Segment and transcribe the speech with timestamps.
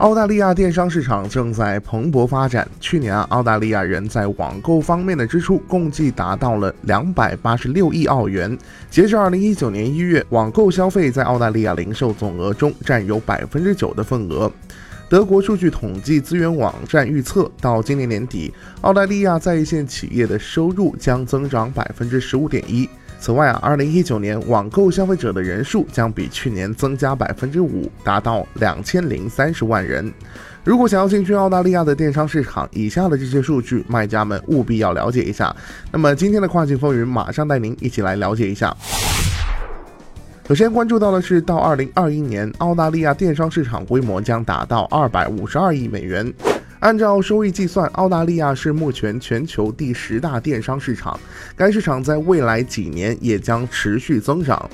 [0.00, 2.66] 澳大利亚电商市场正在蓬勃发展。
[2.80, 8.56] 去年啊，澳大利亚人在网购方面的支出共计达到了两百八十六亿澳元。
[8.90, 14.50] 截至二零一九年一月，网购消费在澳大利亚零售总额中占有百分之九的份额。
[15.10, 22.88] 德国数据统计资源网站预测，到今年年底，澳大利亚在线企业的收入将增长百分之十五点一。
[23.20, 30.10] 此外啊，二零一九年网购消费者的人数将比去年增加百分之五，达到两千零三十万人。
[30.64, 35.54] 如果想要进军澳大利亚的电商市场，以下的这些数据，卖家们务必要了解一下。
[35.92, 38.74] 那么今天的跨境风云，马上带您一起来了解一下。
[40.48, 46.32] 首先关注到的是，到二零二一年，澳大利亚电商市场规模将达到二百五十二亿美元。
[46.80, 51.18] 按照收益计算，澳大利亚是目前全球第十大电商市场。
[51.54, 54.68] 该市场在未来几年也将持续增长。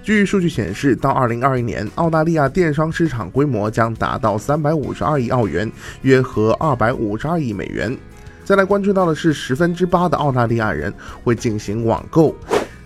[0.00, 5.70] 据数据显示，到二零二一年，澳大利亚电商市场规模将达到三百五十二亿澳元，
[6.02, 7.96] 约合二百五十二亿美元。
[8.44, 12.32] 再来关注到的是，十分之八的澳大利亚人会进行网购。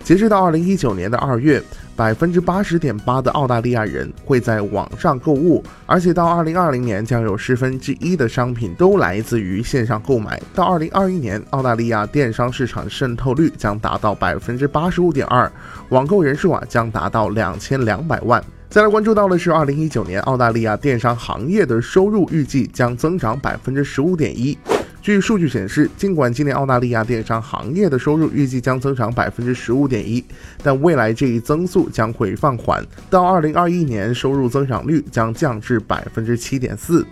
[0.03, 1.63] 截止到二零一九年的二月，
[1.95, 10.41] 百分之八十点八的澳大利亚人会在网上购物，而且到二零二零年将有十分之一的商品都来自于线上购买。
[10.53, 15.49] 到二零二一年，澳大利亚电商市场渗透率将达到百分之八十五点二，
[15.87, 18.43] 网购人数啊将达到两千两百万。
[18.69, 24.57] 再来关注到的是，二零一九年澳大利亚电商行业的收入预计将增长百分之十五点一。
[25.03, 30.23] 据数据显示，尽管今年澳大利亚电商行业的收入预计将增长百分之十五点一，
[30.63, 37.05] 但未来这一增速将会放缓，到二零二一年，收入增长率将降至百分之七点四。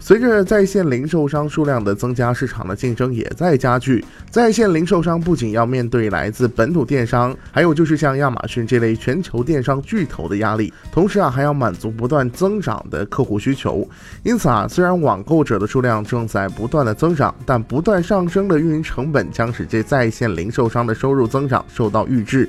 [0.00, 4.02] 随着在线零售商数量的增加，市场的竞争也在加剧。
[4.30, 13.86] 在线零售商不仅要面对来自本土电商，还有就是像亚马逊这类全球电商巨头的压力，同时啊还要满足不断增长的客户需求。
[14.22, 22.48] 因此啊，虽然网购者的数量正在不断的增长，但不断上升的运营成本将使这在线零售商的收入增长受到抑制。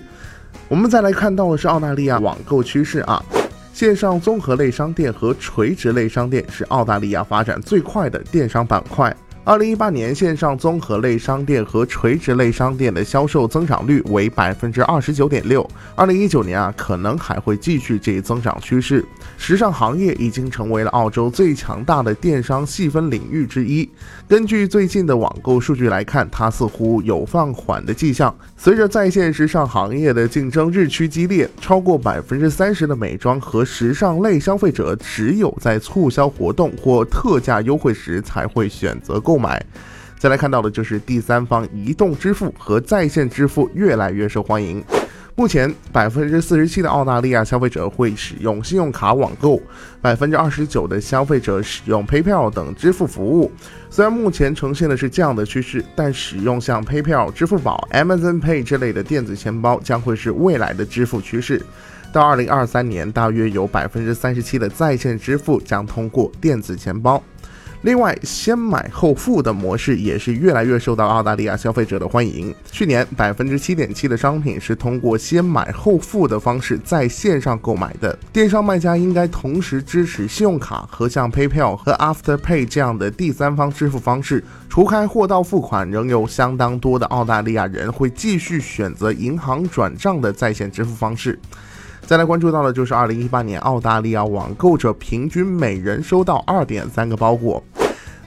[0.69, 3.21] 我们再来看到的是澳大利亚网购趋势啊。
[3.79, 9.15] 线上综合类商店和垂直类商店是澳大利亚发展最快的电商板块。
[9.49, 15.67] 二零一八年，线上综合类商店和垂直类商店的销售增长率为百分之二十九点六。
[15.95, 19.03] 二零一九年啊，可能还会继续这一增长趋势。
[19.39, 23.89] 时尚行业已经成为了澳洲最强大的电商细分领域之一。
[24.27, 28.31] 根据最近的网购数据来看，它似乎有放缓的迹象。
[28.55, 39.38] 随着在线时尚行业的竞争日趋激烈，超过百分之三十的美妆和时尚类消费者只有在促销活动或特价优惠时才会选择购。
[39.39, 39.63] 买，
[40.17, 44.83] 再来看到的就是第三方移动支付和在线支付越来越受欢迎。
[45.35, 49.57] 目前，百分之四十七的澳大利亚消费者会使用信用卡网购，
[50.01, 53.49] 百分之二十九的消费者使用 PayPal 等支付服务。
[53.89, 61.65] 虽然目前呈现的是这样的趋势，但使用像 PayPal、支付宝、Amazon Pay 这类的电子钱包将会是未来的支付趋势。
[62.11, 67.23] 到二零二三年，大约有百分之三十七的在线支付将通过电子钱包。
[67.81, 72.53] 另外，先买后付的模式也是越来越受到澳大利亚消费者的欢迎。
[72.69, 78.17] 去年，百分之七点七的商品是通过先买后付的方式在线上购买的。
[78.33, 84.43] 电商卖家应该同时支持信用卡和像 PayPal 和 Afterpay 这样的第三方支付方式。
[84.67, 91.39] 除开货到付款，仍有相当多的澳大利亚人会继续选择银行转账的在线支付方式。
[92.05, 97.63] 再来关注到的就是二零一八年澳大利亚网购者平均每人收到二点三个包裹。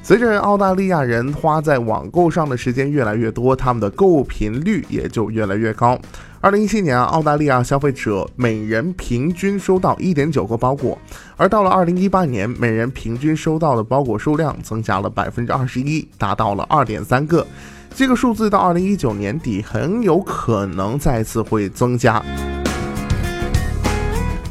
[0.04, 5.96] 随着澳大利亚人花在网购上的时间越来越多，他们的购物频率也就越来越高。
[6.40, 10.98] 二零一七年啊，澳大利亚消费者每人平均收到一点九个包裹，
[11.36, 17.46] 而到了二零一八年，每人平均收到的包裹数量增加了百分之二十一，达到了二点三个。
[17.94, 22.20] 这个数字到二零一九年底很有可能再次会增加。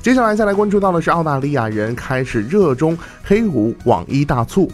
[0.02, 4.68] 接下来再来关注到的是澳大利亚人开始热衷黑五网一大促。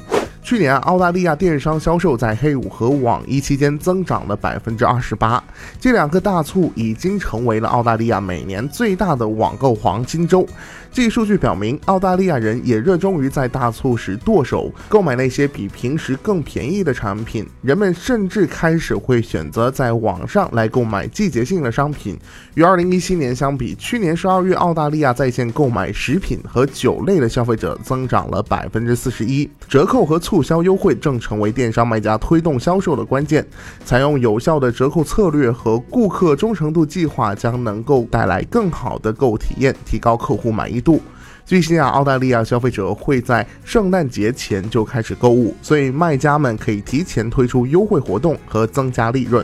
[0.48, 5.44] 去年澳大利亚电商销售在黑五和网一期间增长了百分之二十八，
[5.78, 10.48] 这两个大促已经成为了澳大利亚每年最大的网购黄金周。
[10.90, 17.46] 这一数据表明，澳大利亚人也热衷于在大促时剁手，购买那些比平时更便宜的产品。
[17.62, 22.18] 人们甚至开始会选择在网上来购买季节性的商品。
[22.56, 29.48] 与二零一七年相比，去年十二月澳大利亚在线购买食品和酒类的消费者增长了百分之四十一。
[29.68, 33.44] 折扣和促促销优惠正成为电商卖家推动销售的关键。
[33.84, 41.02] 采用有效的折扣策略和顾客忠诚度计划，将能够带来更好的购物体验，提高客户满意度。
[41.44, 49.44] 据悉啊，澳大利亚消费者会在圣诞节前就开始购物，所以卖家们可以提前推出优惠活动和增加利润。